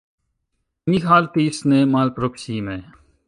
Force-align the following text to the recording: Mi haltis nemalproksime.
Mi 0.93 1.01
haltis 1.09 1.61
nemalproksime. 1.73 2.79